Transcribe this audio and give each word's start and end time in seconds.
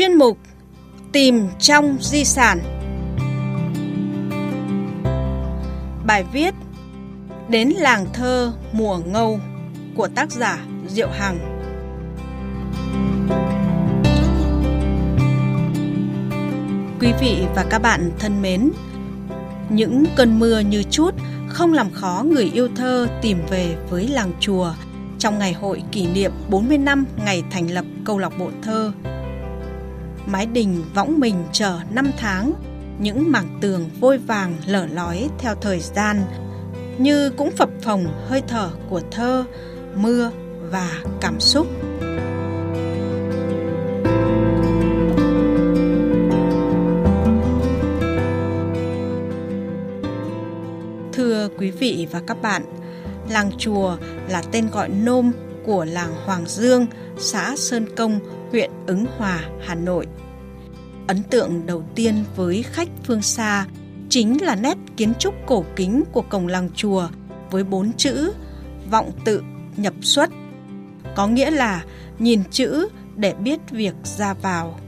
Chuyên 0.00 0.14
mục 0.14 0.38
Tìm 1.12 1.48
trong 1.58 1.96
di 2.00 2.24
sản 2.24 2.58
Bài 6.06 6.24
viết 6.32 6.54
Đến 7.48 7.68
làng 7.68 8.06
thơ 8.12 8.52
mùa 8.72 8.98
ngâu 8.98 9.40
của 9.96 10.08
tác 10.08 10.32
giả 10.32 10.58
Diệu 10.88 11.08
Hằng 11.08 11.38
Quý 17.00 17.12
vị 17.20 17.42
và 17.54 17.64
các 17.70 17.78
bạn 17.78 18.10
thân 18.18 18.42
mến, 18.42 18.70
Những 19.68 20.04
cơn 20.16 20.38
mưa 20.38 20.60
như 20.60 20.82
chút 20.90 21.14
không 21.48 21.72
làm 21.72 21.90
khó 21.90 22.24
người 22.26 22.50
yêu 22.54 22.68
thơ 22.76 23.08
tìm 23.22 23.38
về 23.50 23.76
với 23.90 24.08
làng 24.08 24.32
chùa 24.40 24.74
trong 25.18 25.38
ngày 25.38 25.52
hội 25.52 25.82
kỷ 25.92 26.06
niệm 26.06 26.32
40 26.50 26.78
năm 26.78 27.04
ngày 27.24 27.42
thành 27.50 27.70
lập 27.70 27.84
câu 28.04 28.18
lạc 28.18 28.38
bộ 28.38 28.50
thơ. 28.62 28.92
Mái 30.32 30.46
đình 30.46 30.84
võng 30.94 31.20
mình 31.20 31.44
chờ 31.52 31.78
năm 31.90 32.10
tháng, 32.18 32.52
những 32.98 33.32
mảng 33.32 33.58
tường 33.60 33.90
vôi 34.00 34.18
vàng 34.18 34.56
lở 34.66 34.86
lói 34.86 35.28
theo 35.38 35.54
thời 35.54 35.80
gian, 35.80 36.22
như 36.98 37.30
cũng 37.30 37.50
phập 37.50 37.68
phồng 37.82 38.06
hơi 38.26 38.42
thở 38.48 38.70
của 38.90 39.00
thơ, 39.10 39.44
mưa 39.94 40.30
và 40.70 41.00
cảm 41.20 41.40
xúc. 41.40 41.66
Thưa 51.12 51.48
quý 51.58 51.70
vị 51.70 52.06
và 52.10 52.20
các 52.26 52.42
bạn, 52.42 52.62
Làng 53.30 53.50
Chùa 53.58 53.96
là 54.28 54.42
tên 54.52 54.68
gọi 54.72 54.88
nôm 54.88 55.32
của 55.66 55.84
làng 55.84 56.14
Hoàng 56.24 56.44
Dương, 56.46 56.86
xã 57.18 57.54
Sơn 57.56 57.86
Công, 57.96 58.20
huyện 58.50 58.70
Ứng 58.86 59.06
Hòa, 59.18 59.40
Hà 59.66 59.74
Nội. 59.74 60.06
Ấn 61.06 61.22
tượng 61.22 61.66
đầu 61.66 61.84
tiên 61.94 62.24
với 62.36 62.62
khách 62.62 62.88
phương 63.04 63.22
xa 63.22 63.66
chính 64.08 64.42
là 64.42 64.54
nét 64.54 64.78
kiến 64.96 65.12
trúc 65.18 65.34
cổ 65.46 65.64
kính 65.76 66.04
của 66.12 66.22
cổng 66.22 66.46
làng 66.46 66.70
chùa 66.74 67.08
với 67.50 67.64
bốn 67.64 67.92
chữ 67.92 68.32
vọng 68.90 69.12
tự 69.24 69.42
nhập 69.76 69.94
xuất, 70.02 70.30
có 71.16 71.26
nghĩa 71.26 71.50
là 71.50 71.84
nhìn 72.18 72.42
chữ 72.50 72.88
để 73.16 73.34
biết 73.34 73.60
việc 73.70 73.94
ra 74.04 74.34
vào. 74.34 74.80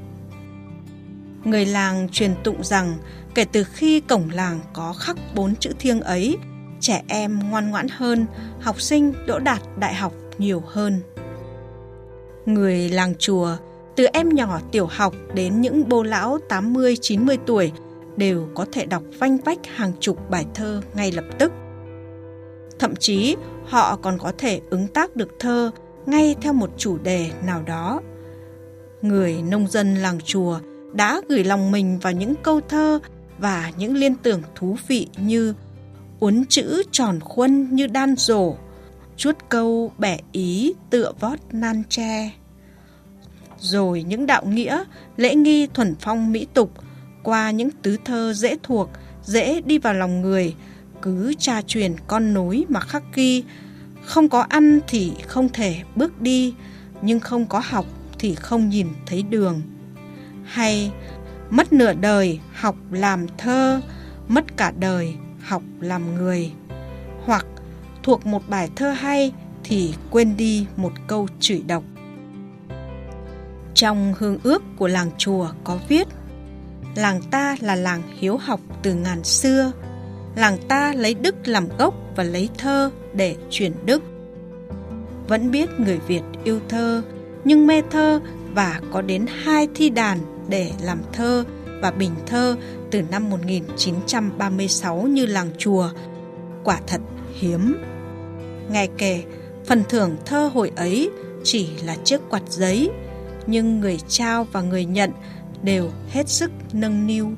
Người 1.45 1.67
làng 1.67 2.09
truyền 2.09 2.35
tụng 2.45 2.65
rằng 2.65 2.97
kể 3.35 3.45
từ 3.45 3.65
khi 3.65 4.01
cổng 4.01 4.31
làng 4.31 4.61
có 4.73 4.93
khắc 4.93 5.17
bốn 5.35 5.57
chữ 5.57 5.71
thiêng 5.79 6.01
ấy 6.01 6.37
trẻ 6.81 7.03
em 7.09 7.51
ngoan 7.51 7.71
ngoãn 7.71 7.87
hơn, 7.91 8.27
học 8.61 8.81
sinh 8.81 9.13
đỗ 9.27 9.39
đạt 9.39 9.63
đại 9.79 9.95
học 9.95 10.13
nhiều 10.39 10.63
hơn. 10.67 11.01
Người 12.47 12.89
làng 12.89 13.15
chùa, 13.19 13.57
từ 13.97 14.05
em 14.05 14.29
nhỏ 14.29 14.61
tiểu 14.73 14.87
học 14.87 15.15
đến 15.35 15.61
những 15.61 15.89
bô 15.89 16.03
lão 16.03 16.39
80-90 16.49 17.37
tuổi 17.47 17.73
đều 18.17 18.49
có 18.55 18.67
thể 18.73 18.87
đọc 18.87 19.03
vanh 19.19 19.39
vách 19.39 19.67
hàng 19.67 19.93
chục 20.01 20.31
bài 20.31 20.47
thơ 20.55 20.83
ngay 20.95 21.13
lập 21.13 21.25
tức. 21.39 21.53
Thậm 22.79 22.97
chí 22.97 23.37
họ 23.65 23.97
còn 23.97 24.19
có 24.19 24.33
thể 24.39 24.61
ứng 24.71 24.89
tác 24.89 25.17
được 25.17 25.29
thơ 25.39 25.71
ngay 26.07 26.37
theo 26.41 26.53
một 26.53 26.71
chủ 26.77 26.99
đề 26.99 27.31
nào 27.47 27.63
đó. 27.67 28.01
Người 29.03 29.43
nông 29.43 29.69
dân 29.69 29.95
làng 29.95 30.21
chùa 30.25 30.59
đã 30.93 31.21
gửi 31.29 31.45
lòng 31.45 31.71
mình 31.71 31.99
vào 31.99 32.13
những 32.13 32.35
câu 32.43 32.61
thơ 32.69 32.99
và 33.39 33.71
những 33.77 33.97
liên 33.97 34.15
tưởng 34.23 34.43
thú 34.55 34.77
vị 34.89 35.09
như 35.17 35.55
uốn 36.21 36.45
chữ 36.49 36.83
tròn 36.91 37.21
khuân 37.21 37.75
như 37.75 37.87
đan 37.87 38.17
rổ, 38.17 38.55
chuốt 39.17 39.37
câu 39.49 39.93
bẻ 39.99 40.19
ý 40.33 40.73
tựa 40.91 41.13
vót 41.21 41.39
nan 41.53 41.83
tre. 41.89 42.31
Rồi 43.59 44.03
những 44.03 44.27
đạo 44.27 44.47
nghĩa, 44.47 44.85
lễ 45.17 45.35
nghi 45.35 45.67
thuần 45.67 45.95
phong 46.01 46.33
mỹ 46.33 46.47
tục, 46.55 46.73
qua 47.23 47.51
những 47.51 47.71
tứ 47.83 47.97
thơ 48.05 48.33
dễ 48.33 48.57
thuộc, 48.63 48.91
dễ 49.23 49.61
đi 49.61 49.79
vào 49.79 49.95
lòng 49.95 50.21
người, 50.23 50.55
cứ 51.03 51.35
tra 51.39 51.63
truyền 51.63 51.95
con 52.07 52.35
nối 52.35 52.65
mà 52.69 52.81
khắc 52.81 53.03
ghi. 53.15 53.45
Không 54.05 54.29
có 54.29 54.41
ăn 54.41 54.81
thì 54.89 55.13
không 55.27 55.49
thể 55.49 55.83
bước 55.97 56.21
đi, 56.21 56.55
nhưng 57.03 57.21
không 57.21 57.47
có 57.47 57.63
học 57.65 57.87
thì 58.19 58.35
không 58.35 58.69
nhìn 58.69 58.89
thấy 59.07 59.23
đường. 59.23 59.63
Hay 60.45 60.93
mất 61.51 61.73
nửa 61.73 61.93
đời 61.93 62.41
học 62.53 62.77
làm 62.91 63.27
thơ, 63.39 63.81
mất 64.29 64.57
cả 64.57 64.73
đời 64.79 65.15
học 65.43 65.63
làm 65.81 66.15
người 66.15 66.53
hoặc 67.25 67.47
thuộc 68.03 68.27
một 68.27 68.43
bài 68.49 68.71
thơ 68.77 68.91
hay 68.91 69.33
thì 69.65 69.95
quên 70.11 70.37
đi 70.37 70.67
một 70.77 70.93
câu 71.07 71.29
chửi 71.41 71.63
độc. 71.67 71.85
Trong 73.75 74.15
hương 74.19 74.39
ước 74.43 74.63
của 74.79 74.89
làng 74.89 75.11
chùa 75.19 75.49
có 75.65 75.79
viết 75.89 76.09
làng 76.95 77.21
ta 77.31 77.57
là 77.61 77.75
làng 77.75 78.03
hiếu 78.19 78.37
học 78.37 78.61
từ 78.83 78.95
ngàn 78.95 79.25
xưa. 79.25 79.73
Làng 80.37 80.59
ta 80.69 80.93
lấy 80.97 81.15
đức 81.15 81.49
làm 81.49 81.69
gốc 81.79 81.95
và 82.17 82.25
lấy 82.25 82.49
thơ 82.59 82.91
để 83.15 83.37
truyền 83.51 83.73
đức. 83.85 84.03
Vẫn 85.29 85.51
biết 85.51 85.69
người 85.81 85.99
việt 85.99 86.23
yêu 86.45 86.61
thơ 86.69 87.03
nhưng 87.45 87.67
mê 87.67 87.83
thơ 87.91 88.21
và 88.55 88.81
có 88.93 89.03
đến 89.03 89.27
hai 89.43 89.69
thi 89.75 89.91
đàn 89.91 90.19
để 90.49 90.73
làm 90.83 90.99
thơ 91.13 91.45
và 91.81 91.91
bình 91.91 92.15
thơ 92.27 92.57
từ 92.91 93.03
năm 93.11 93.31
1936 93.31 95.03
như 95.03 95.27
làng 95.27 95.51
chùa, 95.59 95.91
quả 96.65 96.81
thật 96.87 97.01
hiếm. 97.35 97.77
Nghe 98.73 98.87
kể, 98.99 99.23
phần 99.67 99.83
thưởng 99.89 100.17
thơ 100.27 100.51
hồi 100.55 100.73
ấy 100.77 101.11
chỉ 101.45 101.69
là 101.85 101.97
chiếc 102.05 102.21
quạt 102.31 102.43
giấy, 102.49 102.91
nhưng 103.47 103.81
người 103.81 103.99
trao 104.09 104.45
và 104.45 104.63
người 104.63 104.85
nhận 104.85 105.11
đều 105.63 105.91
hết 106.09 106.29
sức 106.29 106.51
nâng 106.73 107.07
niu. 107.07 107.31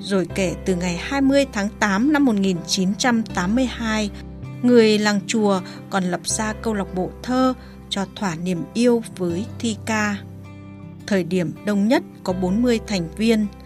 Rồi 0.00 0.26
kể 0.34 0.54
từ 0.64 0.76
ngày 0.76 0.96
20 0.96 1.46
tháng 1.52 1.68
8 1.80 2.12
năm 2.12 2.24
1982, 2.24 4.10
người 4.62 4.98
làng 4.98 5.20
chùa 5.26 5.60
còn 5.90 6.04
lập 6.04 6.20
ra 6.24 6.52
câu 6.52 6.74
lạc 6.74 6.94
bộ 6.94 7.10
thơ 7.22 7.54
cho 7.88 8.06
thỏa 8.16 8.34
niềm 8.34 8.64
yêu 8.74 9.02
với 9.16 9.46
thi 9.58 9.76
ca. 9.86 10.16
Thời 11.06 11.24
điểm 11.24 11.52
đông 11.66 11.88
nhất 11.88 12.02
có 12.24 12.32
40 12.32 12.80
thành 12.86 13.08
viên– 13.16 13.46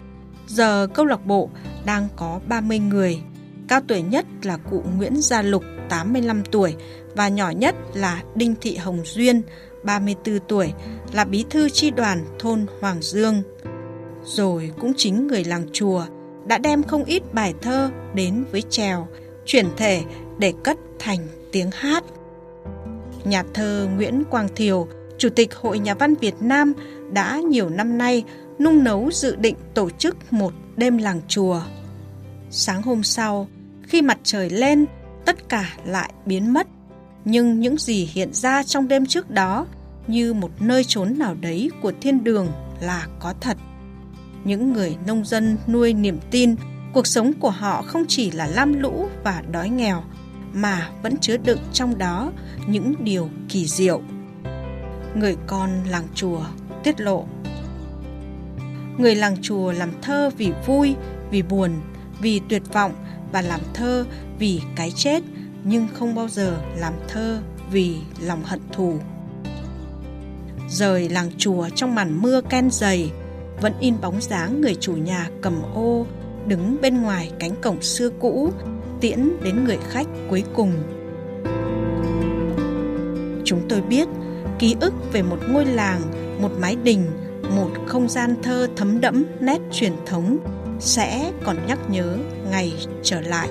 Giờ 0.47 0.87
câu 0.93 1.05
lạc 1.05 1.25
bộ 1.25 1.49
đang 1.85 2.07
có 2.15 2.39
30 2.47 2.79
người. 2.79 3.21
Cao 3.67 3.81
tuổi 3.87 4.01
nhất 4.01 4.25
là 4.43 4.57
cụ 4.57 4.83
Nguyễn 4.97 5.21
Gia 5.21 5.41
Lục 5.41 5.63
85 5.89 6.43
tuổi 6.51 6.75
và 7.15 7.27
nhỏ 7.27 7.49
nhất 7.49 7.75
là 7.93 8.23
Đinh 8.35 8.55
Thị 8.61 8.75
Hồng 8.75 9.01
Duyên 9.05 9.41
34 9.83 10.39
tuổi 10.47 10.73
là 11.13 11.25
bí 11.25 11.45
thư 11.49 11.69
chi 11.69 11.91
đoàn 11.91 12.25
thôn 12.39 12.65
Hoàng 12.81 13.01
Dương. 13.01 13.43
Rồi 14.23 14.71
cũng 14.79 14.93
chính 14.97 15.27
người 15.27 15.43
làng 15.43 15.65
chùa 15.73 16.05
đã 16.45 16.57
đem 16.57 16.83
không 16.83 17.03
ít 17.03 17.33
bài 17.33 17.53
thơ 17.61 17.89
đến 18.13 18.45
với 18.51 18.61
trèo, 18.61 19.07
chuyển 19.45 19.67
thể 19.77 20.03
để 20.37 20.53
cất 20.63 20.77
thành 20.99 21.27
tiếng 21.51 21.69
hát. 21.71 22.03
Nhà 23.25 23.43
thơ 23.53 23.87
Nguyễn 23.95 24.23
Quang 24.23 24.47
Thiều, 24.55 24.87
Chủ 25.17 25.29
tịch 25.29 25.55
Hội 25.55 25.79
Nhà 25.79 25.93
văn 25.93 26.15
Việt 26.15 26.35
Nam 26.39 26.73
đã 27.11 27.37
nhiều 27.37 27.69
năm 27.69 27.97
nay 27.97 28.23
nung 28.59 28.83
nấu 28.83 29.09
dự 29.11 29.35
định 29.35 29.55
tổ 29.73 29.89
chức 29.89 30.33
một 30.33 30.53
đêm 30.75 30.97
làng 30.97 31.21
chùa. 31.27 31.61
Sáng 32.49 32.81
hôm 32.81 33.03
sau, 33.03 33.47
khi 33.83 34.01
mặt 34.01 34.17
trời 34.23 34.49
lên, 34.49 34.85
tất 35.27 35.49
cả 35.49 35.73
lại 35.85 36.13
biến 36.25 36.53
mất. 36.53 36.67
Nhưng 37.25 37.59
những 37.59 37.77
gì 37.77 38.09
hiện 38.13 38.33
ra 38.33 38.63
trong 38.63 38.87
đêm 38.87 39.05
trước 39.05 39.29
đó 39.29 39.65
như 40.07 40.33
một 40.33 40.51
nơi 40.59 40.83
trốn 40.83 41.13
nào 41.17 41.35
đấy 41.41 41.71
của 41.81 41.91
thiên 42.01 42.23
đường 42.23 42.47
là 42.81 43.07
có 43.19 43.33
thật. 43.41 43.57
Những 44.43 44.73
người 44.73 44.95
nông 45.07 45.25
dân 45.25 45.57
nuôi 45.67 45.93
niềm 45.93 46.19
tin 46.31 46.55
cuộc 46.93 47.07
sống 47.07 47.33
của 47.33 47.49
họ 47.49 47.81
không 47.81 48.05
chỉ 48.07 48.31
là 48.31 48.47
lam 48.47 48.79
lũ 48.79 49.07
và 49.23 49.43
đói 49.51 49.69
nghèo 49.69 50.03
mà 50.53 50.89
vẫn 51.03 51.17
chứa 51.17 51.37
đựng 51.37 51.59
trong 51.73 51.97
đó 51.97 52.31
những 52.67 52.93
điều 52.99 53.29
kỳ 53.49 53.65
diệu. 53.65 54.01
Người 55.15 55.35
con 55.47 55.69
làng 55.89 56.07
chùa 56.15 56.41
tiết 56.83 57.01
lộ 57.01 57.25
Người 58.97 59.15
làng 59.15 59.37
chùa 59.41 59.71
làm 59.71 59.89
thơ 60.01 60.29
vì 60.37 60.51
vui, 60.65 60.95
vì 61.31 61.41
buồn, 61.41 61.71
vì 62.21 62.41
tuyệt 62.49 62.73
vọng 62.73 62.91
và 63.31 63.41
làm 63.41 63.59
thơ 63.73 64.05
vì 64.39 64.61
cái 64.75 64.91
chết 64.95 65.23
nhưng 65.63 65.87
không 65.93 66.15
bao 66.15 66.27
giờ 66.27 66.57
làm 66.77 66.93
thơ 67.07 67.39
vì 67.71 67.95
lòng 68.21 68.43
hận 68.43 68.59
thù. 68.71 68.99
Rời 70.69 71.09
làng 71.09 71.31
chùa 71.37 71.69
trong 71.75 71.95
màn 71.95 72.21
mưa 72.21 72.41
ken 72.41 72.71
dày, 72.71 73.11
vẫn 73.61 73.73
in 73.79 73.95
bóng 74.01 74.21
dáng 74.21 74.61
người 74.61 74.75
chủ 74.75 74.93
nhà 74.93 75.29
cầm 75.41 75.61
ô 75.73 76.05
đứng 76.47 76.77
bên 76.81 77.01
ngoài 77.01 77.31
cánh 77.39 77.55
cổng 77.61 77.81
xưa 77.81 78.09
cũ 78.09 78.51
tiễn 79.01 79.29
đến 79.43 79.63
người 79.63 79.77
khách 79.89 80.07
cuối 80.29 80.43
cùng. 80.53 80.73
Chúng 83.45 83.61
tôi 83.69 83.81
biết 83.81 84.07
ký 84.59 84.75
ức 84.79 84.93
về 85.11 85.21
một 85.21 85.39
ngôi 85.49 85.65
làng, 85.65 86.01
một 86.41 86.51
mái 86.59 86.75
đình 86.83 87.05
một 87.55 87.69
không 87.85 88.09
gian 88.09 88.35
thơ 88.43 88.67
thấm 88.75 89.01
đẫm 89.01 89.25
nét 89.39 89.59
truyền 89.71 89.91
thống 90.05 90.37
sẽ 90.79 91.31
còn 91.43 91.57
nhắc 91.67 91.79
nhớ 91.89 92.17
ngày 92.51 92.73
trở 93.03 93.21
lại. 93.21 93.49